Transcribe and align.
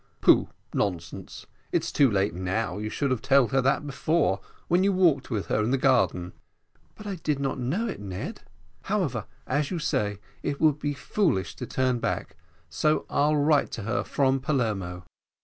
"Pooh, 0.19 0.49
nonsense! 0.73 1.45
it's 1.71 1.91
too 1.91 2.09
late 2.09 2.33
now; 2.33 2.79
you 2.79 2.89
should 2.89 3.11
have 3.11 3.21
told 3.21 3.51
her 3.51 3.61
that 3.61 3.85
before, 3.85 4.39
when 4.67 4.83
you 4.83 4.91
walked 4.91 5.29
with 5.29 5.45
her 5.45 5.63
in 5.63 5.69
the 5.69 5.77
garden." 5.77 6.33
"But 6.95 7.05
I 7.05 7.17
did 7.17 7.39
not 7.39 7.59
know 7.59 7.85
it, 7.87 7.99
Ned. 7.99 8.41
However, 8.85 9.25
as 9.45 9.69
you 9.69 9.77
say, 9.77 10.17
it 10.41 10.59
would 10.59 10.79
be 10.79 10.95
foolish 10.95 11.55
to 11.57 11.67
turn 11.67 11.99
back, 11.99 12.35
so 12.67 13.05
I'll 13.11 13.35
write 13.37 13.69
to 13.73 13.83
her 13.83 14.03
from 14.03 14.39
Palermo." 14.39 15.03